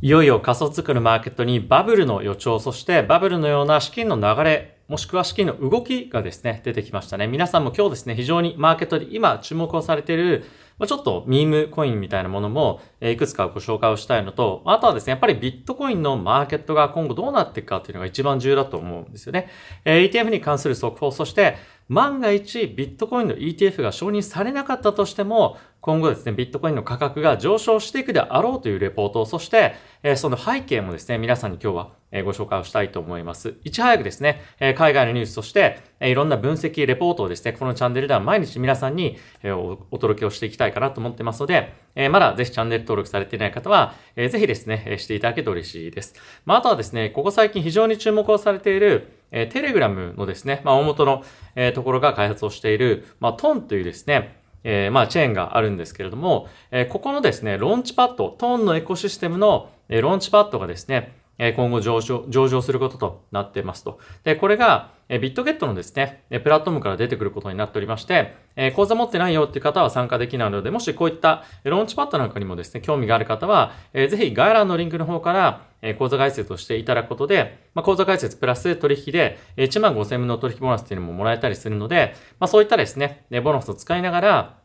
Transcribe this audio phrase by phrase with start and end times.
[0.00, 7.26] いよいよ仮想作るマーケットにバブルの予兆、そしてバブルのような資金の流れ、もしくは資金の動きがですね、出てきましたね。
[7.26, 10.44] 皆さんも今日ですね、非常にマーケットで今注目をされている、
[10.78, 19.48] まちょっとミームコインみたいなものも、いくつかご紹介をしたいのと、あとはですね、やっぱりビットコインのマーケットが今後どうなっていくかっていうのが一番重要だと思うんですよね。
[19.84, 21.56] え ETF に関する速報、そして
[21.88, 33.56] 万が一ビットコインの ETF が承認されなかったとしても、今後ですね、ビットコインの価格が上昇していくであろうというレポート、そして、えその背景もですね、皆さんに今日は、えご紹介をしたいと思います。
[33.64, 46.14] いち早くですね、え海外のニュースとして、えいろんな分析、レポートをですね、このチャンネルでは毎日皆さんに、えお届けをしていきたいかなと思ってますので、えまだぜひチャンネル登録されていない方は、えぜひですね、していただけると嬉しいです。
[46.46, 51.24] まあ、あとはですね、ここ最近非常に注目をされている、え、テレグラムのですね、まあ、大元の、
[51.56, 61.17] え、ところが開発をしている、まあ、トンというですね、えー、まあ、チェーンがあるんですけれども、えー、ここのですね、ローンチパッド、トーンのエコシステムの、えー、ローンチパッドがですね、
[61.56, 64.00] 今後上場、上場することとなってますと。
[64.24, 68.34] で、これが、ビットゲットのですね、プラットフォームから出てくることになっておりまして、
[68.74, 84.58] 口座持ってないよっていう方は参加できないので、もしこういったローンチパッドなんかにもですね、興味がある方は、ぜひ概要欄のリンクの方から、口座開設をしていただくことで、まあ、口座開設プラス取引で1万5000分の取引ボーナスっていうのももらえたりするので、まあ、そういったですね、ボーナスを使いながら、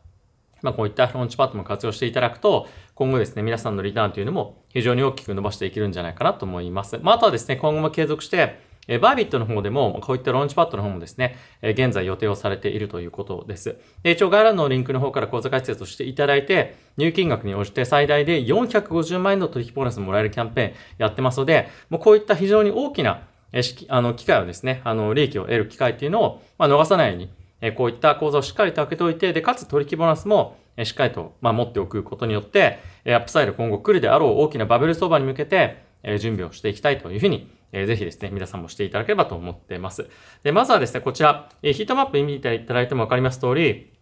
[0.64, 6.98] まあ、こういったローンチパッドも活用していただくと、今後ですね、皆さんのリターンというのも非常に大きく伸ばしていけるんじゃないかなと思います。
[7.02, 13.76] まあ、あとはですね、今後も継続して、えバービットの方でも、こういったローンチパッドの方もですね、え現在予定をされているということです。
[14.02, 27.30] で一応概要欄のリンクの方から口座開設をしていただいて、入金額に応じて最大で450万円の取引ボーナスもらえるキャンペーンやってますので、もうこういった非常に大きな、えあの、機会をですね、あの、利益を得る機会っていうのを、まあ、逃さないように、
[27.66, 40.10] えこういった口座をしっかりと開けておいて、で、かつ取引ボーナスも、えしっかりと、まあ、持っておくことによって、えアップサイド今後来るであろう大きなバブル相場に向けて、え準備をしていきたいというふうに、ぜひですね、皆さんもしていただければと思っています。
[40.42, 43.92] で、まずはですね、こちら、えヒートマップ見ていただいてもわかります通り、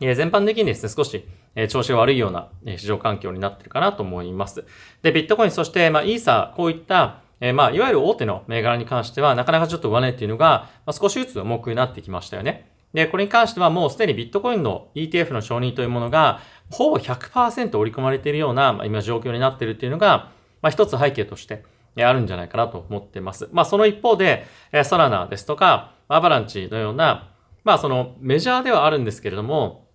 [0.00, 1.24] え全般的にですね、少し
[1.56, 4.64] え調子が悪いような市場環境になっているかなと思います。
[5.02, 12.73] で、ビットコイン、そして、まあ、イーサー、こういったえまあ、いわゆる大手の銘柄に関しては、なかなかちょっと上値っていうのが、まあ、少しずつ重くなってきましたよね。
[12.94, 16.40] で、これに関してはもうすでにビットコインの ETF の承認というものが、
[16.70, 20.30] ほぼ100%織り込まれているような、ま、今状況になっているっていうのが、
[20.62, 21.64] まあ、一つ背景として
[21.98, 23.48] あるんじゃないかなと思っています。
[23.52, 27.34] まあ、その一方で、えソラナですとか、アバランチのような、
[27.64, 29.88] まあ、そのメジャーではあるんですけれども、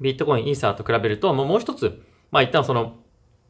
[0.00, 2.96] ビットコイン、イーサーと比べると、もう一つ、まあ、一旦その、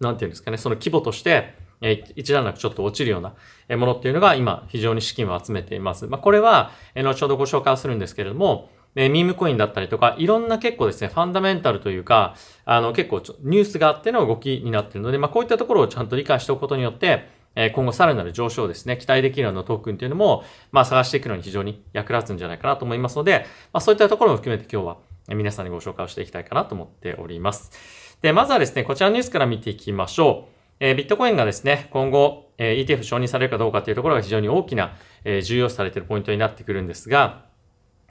[0.01, 6.07] なんていうんですかね、その規模として、え一段落ちょっと落ちるようなものっていうのが今非常に資金を集めています。
[6.07, 12.34] まあ、これは、後ほどご紹介するんですけれども、えミームコインだったりとか、いろんな結構ですね、ファンダメンタルというか、
[12.65, 24.97] あの結構ニュースがあっての動きになっているので、まあこういったところをちゃんと理解しておくことによって、え今後さらなる上昇ですね、期待できるようなトークンというのも、まあ探していくのに非常に役立つんじゃないかなと思いますので、まあそういったところも含めて今日は
[25.28, 28.19] 皆さんにご紹介をしていきたいかなと思っております。
[28.23, 30.57] で、まずはですね、こちらのニュースから見ていきましょう。
[30.81, 37.46] え、ビットコインがですね、今後、え、ETF 承認されるかどうかというところが非常に大きな、え、重要視されているポイントになってくるんですが、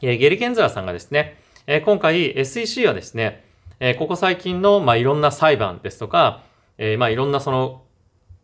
[0.02, 3.44] え、ゲリケンズラさんがですね、え今回 SEC はですね、
[3.80, 6.44] えここ最近の、まあ、いろんな裁判ですとか、
[6.78, 7.84] えまあ、いろんなその、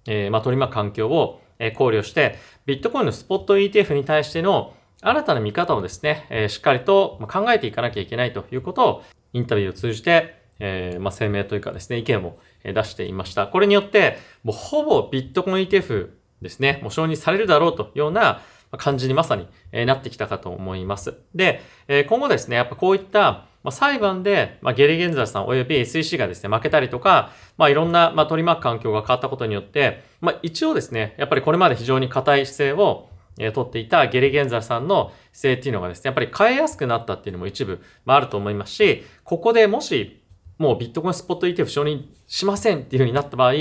[0.08, 1.42] えまあ、取り巻く環境を
[1.78, 9.04] 考慮して、ビットコインのスポット ETF に対しての新たな見方をですね、えしっかりと考えていかなきゃいけないということを
[9.34, 13.48] インタビューを通じて、えまあ、声明というかですね、意見を出していました。
[13.48, 16.10] これによって、もうほぼビットコイン ETF
[16.42, 18.42] ですね、もう承認されるだろうというような、
[18.78, 19.48] 感じにまさに
[19.86, 21.14] なってきたかと思います。
[21.36, 21.62] で、
[22.08, 40.22] 今後ですね、やっぱこういった裁判で、まあ、ゲリゲンザーさん及び SEC がですね、負けたりとか、まあ、いろんな、まあ、取り巻く環境が変わったことによって、まあ、一応ですね、やっぱりこれまで非常に硬い姿勢を、え、取っていたゲリゲンザーさんの姿勢っていうのがですね、やっぱり変えやすくなったっていうのも一部、まあ、あると思いますし、ここでもし、
[40.58, 43.54] もうビットコインスポット ETF 承認しませんっていうふうになった場合、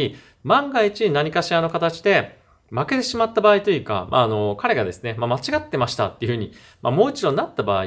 [0.44, 2.40] 万が一何かしらの形で、
[2.70, 6.52] 負けてしまった場合というか、まあ、あの、彼がですね、まあ、間違ってましたっていうふうに、
[6.82, 7.84] まあ、もう一度なった場合、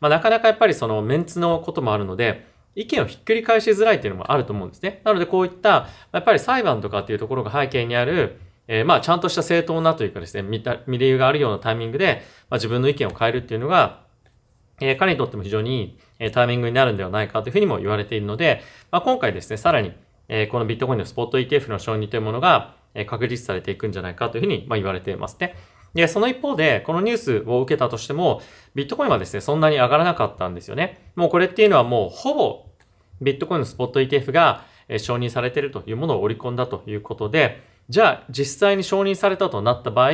[0.00, 5.00] まあ、なかなかやっぱりそのメンツのこともあるので、意見をひっくり返しづらいっていうのもあると思うんですね。
[5.04, 14.04] なのでこういった、やっぱり裁判とかっていうところが背景にある、えー、まあちゃんとした正当なというかですね、見た、見理由があるようなタイミングで、まあ自分の意見を変えるっていうのが、
[14.80, 19.92] えー、彼にとっても非常にいい、え、タイミングになるんではないかというふうにも言われているので、まあ今回ですね、さらに、
[20.28, 25.54] えー、このビットコインのスポット ETF の承認というものが、え確実されていくんじゃないかというふうに言われていますね。
[25.94, 28.42] で、その一方で、このニュースを受けたとしても、
[28.74, 31.12] ビットコインはですね、そんなに上がらなかったんですよね。
[31.14, 32.66] もうこれっていうのはもうほぼ
[33.20, 34.64] ビットコインのスポット ETF が
[34.98, 40.10] 承認されているというものを織り込んだということで、じゃあ実際に承認されたとなった場合、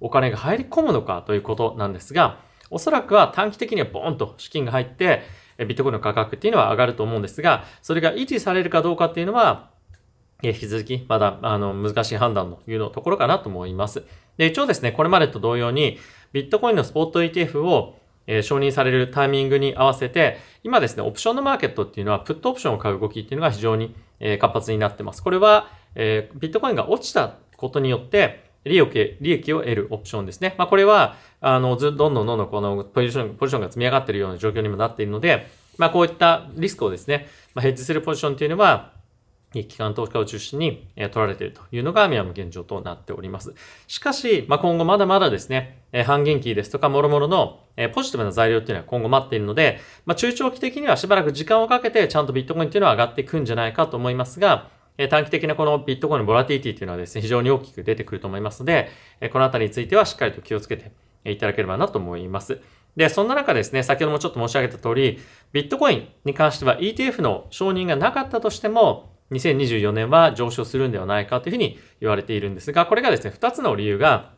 [0.00, 2.40] お金が入り込むのかということなんですが、
[2.70, 5.22] おそらくは短期的にはボーンと資金が入って、
[5.58, 9.70] ビットコインの価格っていうのは上がると思うんですが、それが維持されるかどうかっていうのは、
[10.50, 14.04] 引き続きまだあの難しい判断というのところかなと思います。
[14.36, 15.98] で、一応ですね、これまでと同様に、
[16.32, 25.22] ビットコインのスポット ETF をえー、承認されるタイミングに合わせて、今ですね、オプションのマーケットっていうのは、プットオプションを買う動きっていうのが非常に、えー、活発になってます。
[25.22, 30.54] これは、えー、ビットコインが落ちたことによって、利益、利益を得るオプションですね。
[30.56, 35.48] まあ、これは、あの、ず、どんどんどんどんこのポジション、ポジションが積み上がっているような状況にもなっているので、
[35.78, 38.92] まあ、こういったリスクをですね、まあ、ヘッジするポジションっていうのは、
[39.52, 43.54] 機関投資家を中心に取られているというのがミアム現状となっております。
[43.86, 47.60] しかし、まあ、今後まだまだですね、半減期ですとか、もろもろの
[47.94, 54.68] ポジティブな材料っていうのは今後待っているので、まあ、中長期的にはしばらく時間をかけてちゃんとビットコインっていうのは上がっていくんじゃないかと思いますが、
[55.10, 58.90] 短期的なこのビットコインのボラティティっていうのはですね、非常に大きく出てくると思いますので、
[59.32, 60.92] このあたりについてはしっかりと気をつけて
[61.24, 62.60] いただければなと思います。
[62.94, 65.18] で、そんな中ですね、先ほどもちょっと申し上げた通り、
[65.52, 74.32] ビットコインに関しては ETF の承認がなかったとしても、2024年は上昇するんではないかというふうに言われているんですが、これがですね、2つの理由が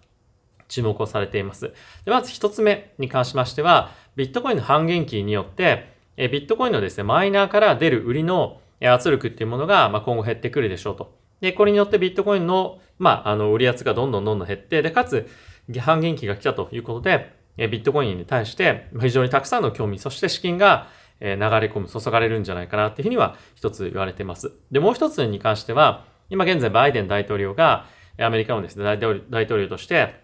[0.68, 1.72] 注目をされています。
[2.04, 11.14] でまず1つ目に関しましては、ビットコインの半減期によって、えビットコインのですね、マイナーから出る売りの圧力っていうものが、ま今後減ってくるでしょうと。
[11.40, 15.28] で、これによってビットコインの、まあ、あの、売り圧がどんどんどんどん減って、で、かつ、
[15.78, 20.88] 半減期が来たということで、ビットコインに対して非常にたくさんの興味、そして資金が
[21.20, 24.52] え流れ込む、注がれるんじゃないかなっていうふうには一つ言われてます。
[24.70, 27.86] で、もう一つに関しては、今現在バイデン大統領が
[28.18, 30.14] アメリカのですね、大統領として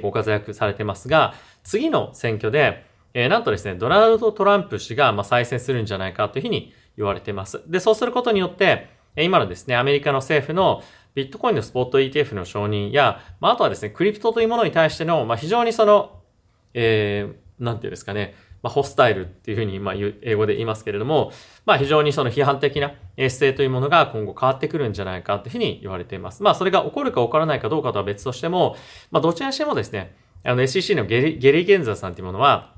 [0.00, 1.34] ご活躍されてますが、
[1.64, 2.84] 次の選挙で、
[3.14, 7.62] えなんとですね、ドナルド・トランプ氏がまあ再選するんじゃないかというふうに言われてます。
[7.66, 10.82] で、そうすることによって、今のですね、アメリカの政府の
[11.14, 16.22] ビットコインのスポット ETF の承認や、まあ、あとはですね、クリプトというものに対しての、まあ、非常にその、
[16.72, 21.32] えー、なんていうんですかね、まあ、ホスタイルっていうふうに、まあ、英語で言いますけれども、
[21.66, 26.42] まあ、非常にその批判的な姿勢というものが今後変わってくるんじゃないかというふうに言われています。
[26.42, 28.76] まあ、それが起こるか起こらないかどうかとは別としても、
[29.10, 30.14] まあ、どちらにしてもですね、
[30.44, 32.74] あの SEC のゲリゲリゲンザーさんというものは、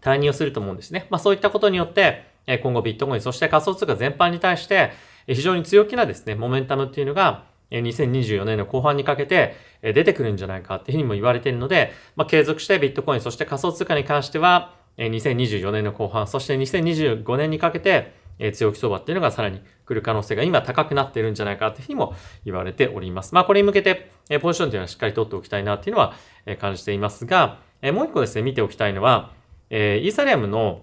[0.00, 1.06] 退任をすると思うんですね。
[1.10, 2.24] まあ、そういったことによって、
[2.62, 4.92] 今後ビットコイン、そして仮想通貨全般に対して、
[5.26, 18.18] 非常に強気なですね、モメンタムっていうのが、2024年の後半にかけて出てくるんじゃないかっていうふうにも言われているので、まあ、継続してビットコイン、そして仮想通貨に関しては、2024年の後半、そして2025年にかけて、
[18.54, 22.14] 強気相場っていうのがさらに来る可能性が今高くなっているんじゃないかというふうにも
[22.44, 23.34] 言われております。
[23.34, 24.10] まあこれに向けて、
[24.40, 26.14] ポジションというのはしっかり取っておきたいなっていうのは
[26.58, 29.32] 感じていますが、もう一個ですね、見ておきたいのは、
[29.70, 30.82] イーサリアムの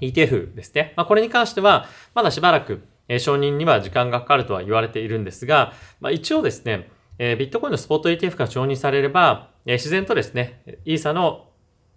[0.00, 0.92] ETF ですね。
[0.96, 2.82] まあこれに関しては、まだしばらく
[3.18, 6.88] 承認には時間がかかるとは言われているんですが、まあ一応ですね、
[7.18, 11.48] ビットコインのスポット ETF が承認されれば、自然とですね、イーサの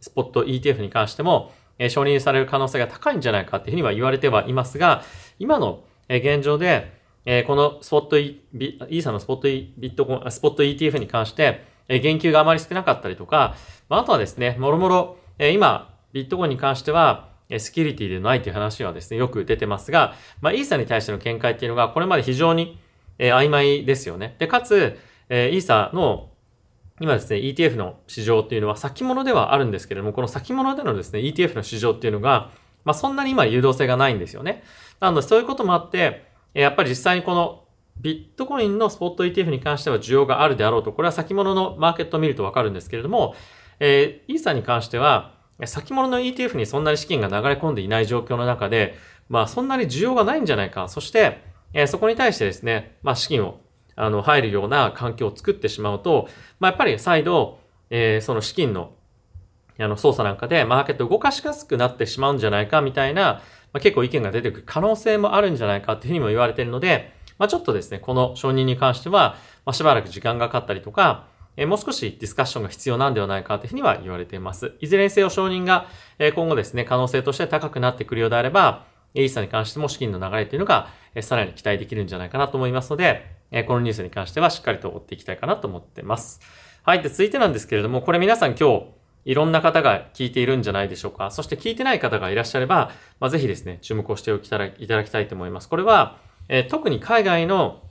[0.01, 5.03] スポット ETF に関しても、え承認される可能性が高いんじゃないかっていうふうには言われてはいますが、
[5.39, 6.91] 今の現状で、
[7.25, 13.55] えこのスポット、イーサのスポットビットコン、スポット ETF に関して、え言及があまり少なかったりとか、
[13.87, 22.79] まあ、あとはですね、もろもろ、え今、ビットコインに関しては、セキュリティでないという話はですね、よく出てますが、まあ、イーサに対しての見解っていうのが、これまで非常に、
[23.17, 24.35] え曖昧ですよね。
[24.39, 24.97] で、かつ、
[25.29, 26.28] えイーサの
[26.99, 32.51] 今ですね、ETF の市場っていうのは先物ではあるんですけれども、この先物でのですね、ETF の市場っていうのが、
[32.83, 34.63] まあそんなに今誘導性がないんですよね。
[34.99, 37.63] なのでそういうこともあって、やっぱり実際にこの
[38.01, 43.35] ビットコインのスポット ETF に関しては需要があるであろうと、これは先物のマーケットを見るとわかるんですけれども、
[43.79, 45.33] えー、イーサに関しては、
[45.65, 48.95] 先物の ETF にそんなに資金が流れ込んでいない状況の中で、
[49.27, 50.87] まあそんなに需要がないんじゃないか。
[50.87, 51.41] そして、
[51.73, 53.59] えー、そこに対してですね、まあ資金を
[53.99, 56.29] あの、入るような環境を作ってしまうと、
[56.59, 58.93] まあ、やっぱり再度、えー、その資金の、
[59.77, 63.41] あの、操作なんかでマーケット動かしやすくなってしまうんじゃないかみたいな、
[63.73, 71.27] まあ、結構意見が出てくる可能性もあるんじゃないかっていうふうにも言われているので、まあ、ちょっとですね、この承認に関しては、まあ、しばらく時間がかかったりとか、
[71.57, 74.73] え、もう少しディスカッションが必要なんではないかというふうには言われています。
[74.79, 75.87] いずれにせよ承認が、
[76.17, 86.41] え、今後ですね、可能性として高くなってくるようであれば、イーサに関しても資金の流れというのが、え、さらに期待できるんじゃないかなと思いますので、えこのニュースに関してはしっかりと追っていきたいかなと思ってます。
[86.83, 87.01] はい。
[87.01, 88.85] で、続いてなんですけれども、これ皆さん今日、
[89.25, 91.29] いろんな方が聞いているんじゃないでしょうか。
[91.31, 95.69] そして聞いてない方がいらっしゃれば、まあ、ぜひですね、注目をしておきたらいただきたいと思います。
[95.69, 97.83] これは、え、特に海外の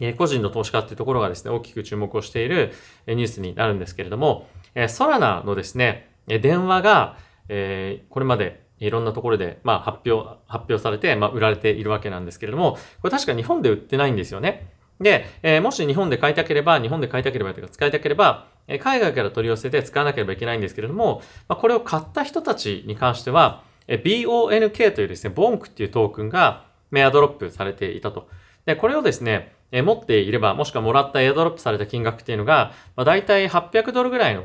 [0.00, 2.72] え個人の投資家っていうところがですね、大きく注目をしている
[3.06, 7.16] ニュースになるんですけれども、えソラナのですね、電話が、
[7.48, 14.68] えこれまでいろんなところで、まあ、発表、発表されて、まあ、売られているわけなんですけれども、これ確か日本で売ってないんですよね。
[15.00, 28.28] で、えー、もし日本で買いたければ、日本で買いたければというか使いたければ、え海外から取り寄せて使わなければいけないんですけれども、まあ、これを買った人たちに関しては、え BONK というですね、ボンクっていうトークンがメアドロップされていたと。
[28.66, 34.44] で、これをですね、え持っていれば、もしくはもらったエアドロップされた金額っていうのが、まあ、大体800ドルぐらいの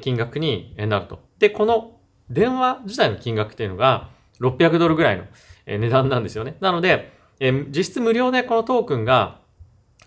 [0.00, 1.20] 金額になると。
[1.38, 1.96] で、この
[2.30, 4.08] 電話自体の金額っていうのが
[4.40, 5.24] 600ドルぐらいの
[5.66, 6.56] 値段なんですよね。
[6.60, 9.40] なので、え実質無料でこのトークンが、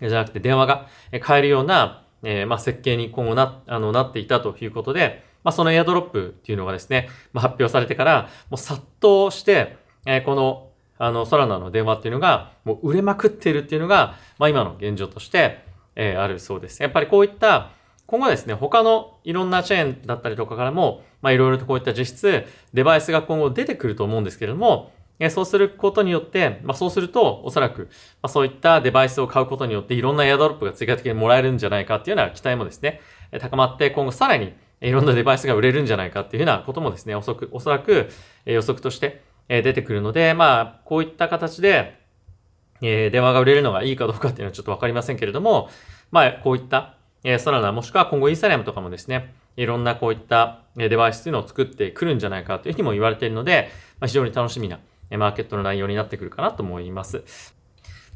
[0.08, 0.88] じゃなくて電話が
[1.20, 9.76] 買えるような、えまあ、設計に今後な、あの、なっていたということで、まあ、そのエアドロップっていうのがですね、まあ、発表されてから、もう殺到して、
[10.06, 10.70] えこの
[11.02, 15.64] あの、ソラナの電話っていうのが、もう売れまくっているっていうのが、まあ今の現状として、
[15.96, 16.82] えー、あるそうです。
[16.82, 17.70] やっぱりこういった、
[18.04, 27.82] 今後ですね、他のいろんなチェーンだったりとかからも、まあいろいろとこういった実質、デバイスが今後出てくると思うんですけれども、えそうすることによって、まあそうすると、おそらく、
[28.22, 33.00] まあそういったデバイスを買うことによって、いろんなエアドロップが追加的にもらえるんじゃないかっていうような期待もですね、
[33.38, 38.08] 高まって、今後さらにいろんなデバイスが売れるんじゃないかっていうようなこともですね、おそおそらく
[38.46, 42.00] 予測として出てくるので、まあ、こういった形で、
[42.80, 45.68] え、電話が売れるのがいいかどうかっていうのはちょっとわかりませんけれども、
[46.10, 54.78] まあ、こういった、え、ソラナもしくは今後イーサリアムとかもですね、いろんなこういったデバイスというのを作ってくるんじゃないかというふうにも言われているので、まあ、非常に楽しみな
[55.16, 57.24] マーケットの内容になってくるかなと思います。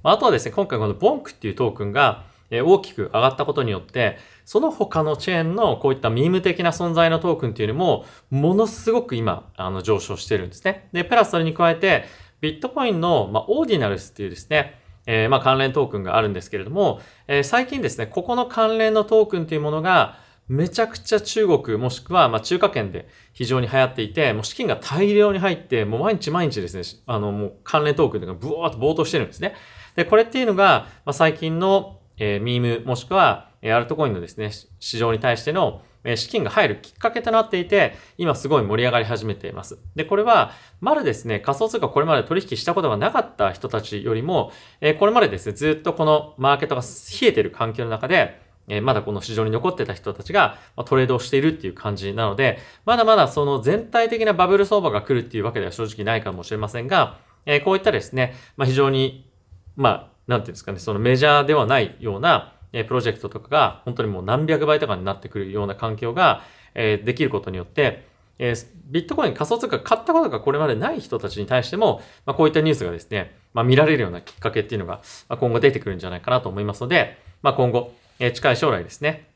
[0.03, 10.89] あ、とはですね、今回このボンクっていうトークンが大きく上がったことによって、その他のチェーンのこういったミーム的な存在のトークンっていうのも、ものすごく今、あの、上昇してるんですね。
[10.93, 12.05] で、プラスそれに加えて、
[12.41, 29.55] ビットコインの、まあ、オーディナルスっていうですね、えー、まあ、関連トークンがあるんですけれども、えー、最近ですね、ここの関連のトークンというものが、めちゃくちゃ中国もしくは、まあ、中華圏で非常に流行っていて、もう資金が大量に入って、もう毎日毎日ですね、あの、もう関連トークンがブワーっと暴騰してるんですね。
[29.97, 35.81] で、これっていうのが、まあ、最近の、えー、ミームもしくは、えアルトコインのですね、市場に対しての
[36.17, 39.79] 資金が入るきっかけとなっていて、今すごい盛り上がり始めています。
[39.97, 59.31] で、これは、まだですね、仮想通貨これまで取引したことがなかった人たちよりも、えこれまでですね、ずっとこのマーケットが冷えてる環境の中で、えまだこの市場に残ってた人たちが、まトレードをしているっていう感じなので、まだまだその全体的なバブル相場が来るっていうわけでは正直ないかもしれませんが、えこういったですね、まあ、非常に、
[59.77, 66.43] まあ、なんていうんですかね、そのメジャーではないような、えプロジェクトとかが本当にもう何百倍とかになってくるような環境が、
[66.75, 68.07] えできることによって、
[68.39, 68.55] え、
[68.87, 79.29] ビットコイン仮想通貨買ったことがこれまでない人たちに対しても、まあ、こういったニュースがですね、まあ、見られるようなきっかけっていうのが、まあ、今後出てくるんじゃないかなと思いますので、まあ、今後、え、近い将来ですね、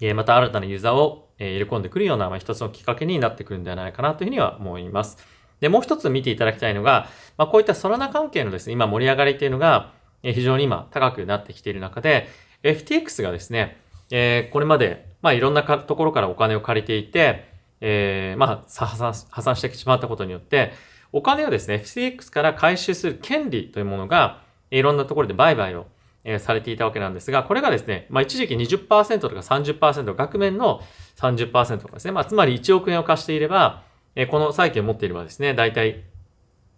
[0.00, 5.18] え、また新たなユーザーを、え、入れ込んでくるような、まあ、一つのきっかけになってくるんではないかなというふうには思います。
[5.60, 12.28] で、もう一つ見ていただきたいのが、まあ、こういったソラナ関係のですね、今盛り上がりっていうのが、え、非常に今高くなってきている中で、
[12.62, 17.48] FTX がですね、えー、これまで、まあ、いろんなところからお金を借りていて、
[17.80, 20.72] えー、まあ、破産、破産してしまったことによって、
[21.12, 25.86] お金をですね、FTX から回収する権利というものが、いろんなところで売買を、
[26.24, 30.82] え、されていたわけなんですが、これがですね、まあ、一時期20%とか30%、額面の
[31.16, 33.82] 30%とかですね、まあ、つまり1億円を貸していれば、
[34.14, 36.04] え、この債権を持っていればですね、大体、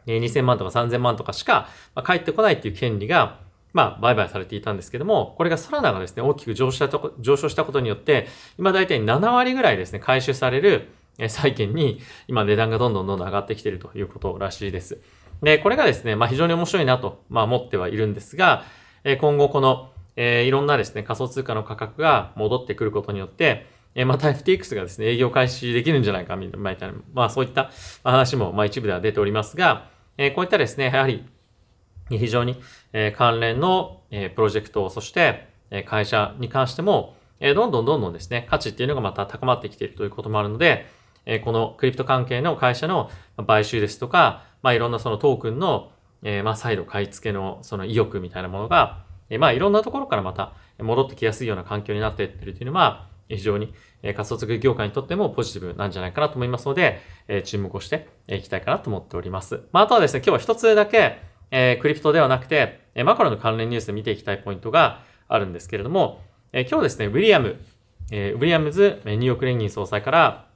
[0.07, 3.41] 2000万とか3000万とかしか、まあ、返ってこないっていう権利が、
[3.73, 8.27] まあ、売買されていたんですけども、これがソラナがですね、大きく上昇したと上昇したことによって、
[8.59, 10.89] 今大体7割ぐらいですね、回収される
[11.29, 14.99] 債券に、今値段がどんどんどんどん上がってきているということらしいです。
[15.43, 18.65] で、これがですね、まあ非常に面白いなと、まあ思ってはいるんですが、
[19.21, 27.71] 今後この、え、いろんなですね、仮想通貨の価格が戻ってくることによって、えまた FTX がですね、営業開始できるんじゃないか、みたいな、まあそういった
[28.05, 31.25] 話も、まあ一部では出ておりますが、えこういったですね、やはり、
[32.11, 32.61] 非常に
[32.93, 40.87] え関連のえプロジェクト、そしてえ会社に関しても、えどんどんどんどんですね、価値っていうのがまた高まってきているということもあるので、
[41.27, 43.11] えこのクリプト関係の会社の
[43.47, 45.91] 買収ですとか、まあいろんなそのトークンの、
[46.23, 53.73] えまあ再度買い付けのその意欲みたいなものが、えまあいろんなところからまた戻ってきやすいような環境になっていってるというのは、非常に
[54.03, 59.63] 仮想通貨業界にとってもポジティブなんじゃないかなと思いますので、え注目をしていきたいかなと思っております。
[59.73, 61.19] まああとはですね、今日は一つだけ、
[61.51, 66.23] えー、クリプトではなくて、えマクロの関連ニュースで見ていきたいポイントがあるんですけれども、
[66.53, 67.61] えー、今日ですね、ウィリアム、
[68.11, 70.47] えー、ウィリアムズニューヨーク連銀総裁から、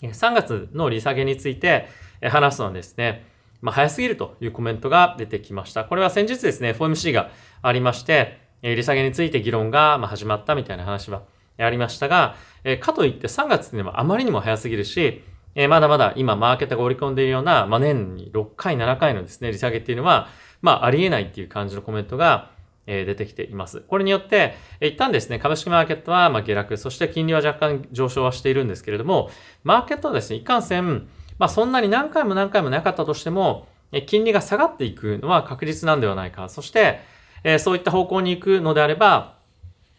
[0.00, 1.88] 3月の利下げについて
[2.22, 3.26] 話すのはですね、
[3.64, 5.86] まあ、早すぎるというコメントが出てきました。
[5.86, 7.30] これは先日ですね、FOMC が
[7.62, 11.22] ありまして、え利下げについて議論が始まったみたいな話は
[11.56, 20.28] ありましたが、えかといって3月っていうのはあまりにも早すぎるし、え、まだまだ今マーケットが織り込んでいるような、まあ、年に6回、7回のですね、利下げっていうのは、
[20.60, 22.52] まあ、ありえないっていう感じのコメントが、
[22.86, 23.80] え出てきています。
[23.80, 29.30] これによって、え一旦ですね、株式マーケットはま下落、そして金利は若干上昇はしているんですけれども、
[29.62, 33.66] マーケットはですね、いかんせん、まあそんなに何回も何回もなかったとしても、
[34.06, 36.48] 金利が下がっていくのは確実なんではないか。
[36.48, 37.00] そして、
[37.44, 39.36] えそういった方向に行くのであれば、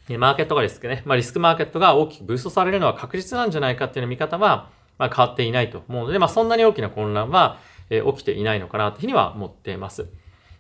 [0.10, 10.08] マーケットがリスクね、まあリスクマーケットが大きくブーストされるのは確実なんじゃないかっていう見方は、まあ変わっていないと思うので、まあそんなに大きな混乱は、え起きていないのかなというふうには思っています。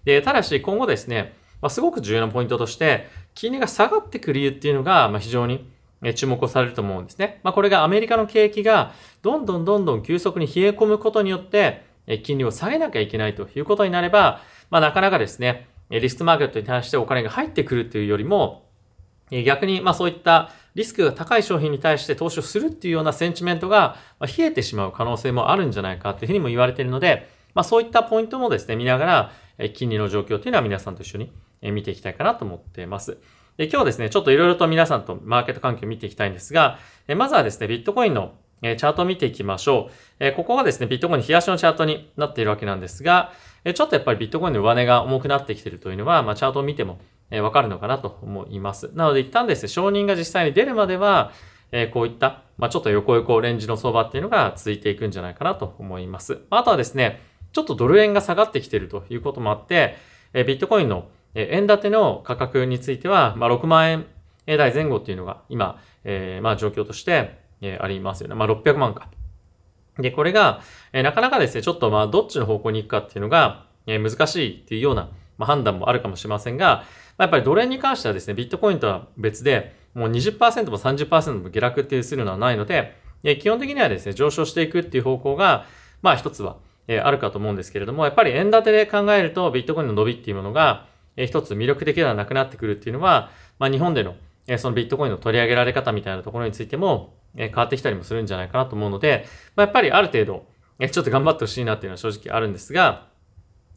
[0.04, 5.70] で、ただし今後ですね、まあ、すごく重要なポイントとして、金利が下がってくる理由っていうのが、まあ、非常に
[6.14, 7.40] 注目をされると思うんですね。
[7.44, 11.86] まあ、これがアメリカの景気がどんどんどんどん急速に冷え込むことによって、
[12.24, 18.66] 金利を下げなきゃいけないということになれば、まあ、なかなかですね、リスクマーケットに対してお金が入ってくるっていうよりも、
[19.44, 31.32] 逆に、まあそういったリスクが高い商品に対して投資をするっていうようなセンチメントが冷えてしまう可能性もあるんじゃないかっていうふうにも言われているので、まあそういったポイントもですね、見ながら、金利の状況っていうのは皆さんと一緒に
[31.62, 33.18] 見ていきたいかなと思っています。
[33.58, 36.78] で今日ですね、ちょっといろいろと皆さんとマーケット環境を見ていきたいんですが、
[37.16, 40.34] まずはですね、ビットコインのチャートを見ていきましょう。
[40.34, 43.32] ここがですね、ビットコインの冷やしのチャートになっているわけなんですが、
[43.64, 47.00] ちょっとやっぱりビットコインの上値が重くなってきているというのは、まあ、チャートを見ても
[47.32, 48.92] わかるのかなと思います。
[48.94, 51.32] なので一旦ですね、承認が実際に出るまでは、
[51.94, 56.42] こういった、まあ、ちょっと横横レンジの相場っていうのが続いていくんじゃないかなと思います。
[56.50, 57.22] あとはですね、
[57.54, 59.96] ちょっとドル円が下がってきているということもあって、
[60.34, 64.06] ビットコインのえ円建ての価格については、まあ、6万円
[64.48, 68.36] 台前後っていうのが今、えー、まあ状況として、えありますよね。
[68.36, 69.10] まあ、600万か。
[69.98, 70.62] で、これが、
[70.94, 76.84] えなかなかですね、ちょっとまあ、どっちの方向に行くかっていうのが、え難しいっていうような、まあ、判断もあるかもしれませんが、
[77.18, 85.66] まあ、やっぱりドル円に関してはですね、ビットコインとは別で、もう20%も30%も下落っていうするのはないので、え基本的にはですね、上昇していくっていう方向が、
[86.02, 90.86] まあ一つは、えあるかと思うんですけれども、やっぱり円建てで考えると、ビットコインの伸びっていうものが、
[91.18, 93.30] え一つ魅力的ではなくなってくるっていうのは、
[93.60, 94.16] まあ日本での、
[94.48, 100.46] えそのビットコインの取り上げられ方みたいなところについても、え変わってきたりもするんじゃないかなと思うので、まあやっぱりある程度、
[100.80, 103.08] えちょっと頑張ってほしいなっていうのは正直あるんですが、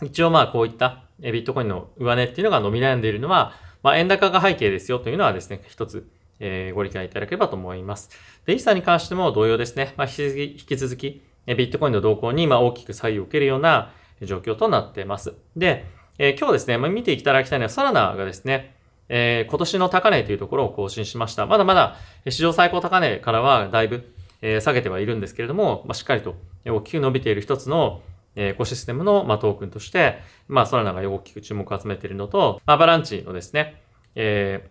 [0.03, 6.09] 一応まあこういったえビットコインの上値っていうのが伸び悩んでいるのは、まあ円高が背景ですよというのはですね、一つ、
[6.41, 8.11] えー、ご理解いただければと思います。
[8.47, 9.95] で、イーサに関しても同様ですね。
[9.97, 15.35] まあ、引き続き、ビットコインの動向に、ま大きく左右を受けるような状況となっています。
[15.57, 15.87] で、
[16.21, 18.75] えー、今日ですね、まあ、見ていただきたいのは、サラナがですね、
[19.09, 21.47] えー、今年の高値というところを更新しました。
[21.47, 21.97] まだまだ、
[22.29, 26.35] 史上最高高値からはだいぶ、え、下げてはいるんですけれども、まあ、しっかりと
[26.67, 28.03] 大きく伸びている一つの、
[28.35, 33.81] えー、エコシステムの、まあ、トークンとして、まあ、ソラナが大きく注目を集めているのと、まあ、バランチのですね、
[34.17, 34.69] え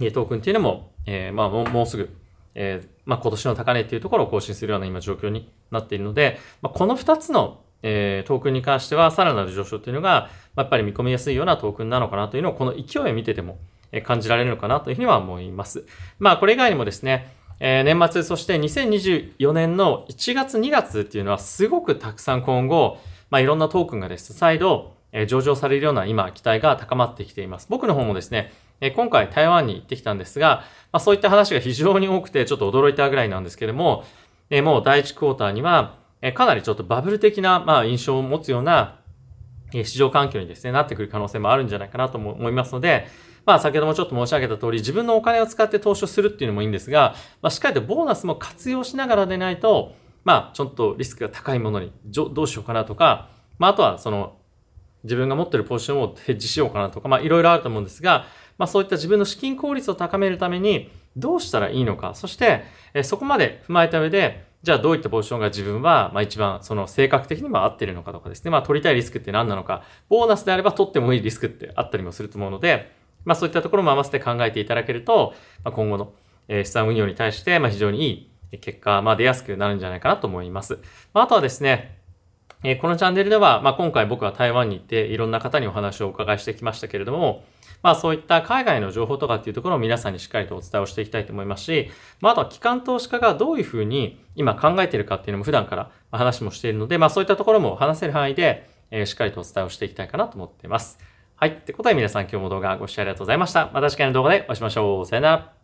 [0.00, 2.10] ー、トークンっていうのも、えー、まあもう、すぐ、
[2.54, 13.58] えー、まあ、今年の高値っていうところを更新するような今状況になっているので、まあ、この二つのえー、トークンに関してはさらなる上昇というのが、まあ、やっぱり見込みやすいようなトークンなのかなというのをこの勢いを見てても
[14.04, 15.84] 感じられるのかなというふうには思います。
[16.18, 22.98] まあこれ以外にもですね、えー、年末そして2024年の1月2月っていうのはすごくたくさん今後、
[23.30, 27.66] まあいろんなトークンがですね、再度、えー、上場されるような今期待が高まってきています。
[27.70, 34.04] 僕の方もですね、えー、今回台湾に行ってきたんですが、まあそういった話が非常に多くてちょっと驚いたぐらいなんですけれども、
[34.50, 39.00] えー、もう第1クォーターにはえかなりちょっとバブル的な、まあ、印象を持つような、
[39.74, 43.06] え市場環境にですね、なってくる可能性もあるんじゃないかなと思いますので、
[43.44, 54.36] まあ、先ほどもちょっと申し上げた通り、自分のお金を使って投資をするっていうのもいいんですが、まあ、しっかりとボーナスも活用しながらでないと、まあ、ちょっとリスクが高いものにどうしようかなとか、まあ、あとはその、
[55.04, 58.26] 自分が持ってるポジションをヘッジしようかなとか、まあ、いろいろあると思うんですが、
[58.58, 62.64] まあ、そういった自分の資金効率を高めるために、どうしたらいいのか、そして、
[63.02, 68.50] そこまで踏まえた上で、じゃあどういったポジションが自分は、まあ一番その性格的にも合ってるのかとかですね。
[68.50, 72.92] まあ取りたいリスクって何なのか、ボーナスであれば取ってもいいリスクってあったりもすると思うので、
[73.24, 75.32] まあそういったところも合わせて考えていただけると、
[75.64, 76.12] まあ、今後の
[76.48, 80.80] 資産運用に対して、まあ非常にいい結果、まあ出やすくなるんじゃないかなと思います。
[81.14, 81.98] まああとはですね、
[82.64, 87.44] えこのチャンネルでは、まあ今回僕は台湾に行っていろんな方にお話をお伺いしてきましたけれども、
[87.82, 100.98] まあそういった海外の情報とかっていうところを皆さんにしっかりとお伝えをしていきたいと思いますし、まああとは機関投資家がどういうふうに今考えているかっていうのも普段から話もしているので、まあそういったところも話せる範囲で、え、しっかりとお伝えをしていきたいかなと思っています。
[101.36, 101.50] はい。
[101.50, 103.70] ってことで皆さん今日も動画ご視聴ありがとうございました。
[103.72, 105.06] また次回の動画でお会いしましょう。
[105.06, 105.57] さよなら。